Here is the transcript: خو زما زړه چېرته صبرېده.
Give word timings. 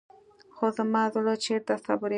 خو 0.55 0.65
زما 0.77 1.03
زړه 1.13 1.33
چېرته 1.45 1.73
صبرېده. 1.85 2.09